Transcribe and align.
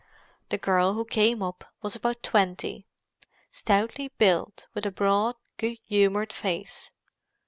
The 0.49 0.57
girl 0.57 0.93
who 0.95 1.05
came 1.05 1.43
up 1.43 1.63
was 1.83 1.95
about 1.95 2.23
twenty—stoutly 2.23 4.07
built, 4.17 4.65
with 4.73 4.87
a 4.87 4.91
broad, 4.91 5.35
good 5.57 5.77
humoured 5.85 6.33
face. 6.33 6.89